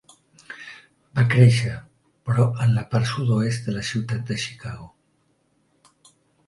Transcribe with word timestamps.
Va 1.19 1.25
créixer, 1.33 1.75
però, 2.31 2.47
en 2.65 2.73
la 2.79 2.85
part 2.95 3.09
sud-oest 3.13 3.69
de 3.69 3.77
la 3.79 3.87
ciutat 3.93 4.27
de 4.33 4.43
Chicago. 4.47 4.93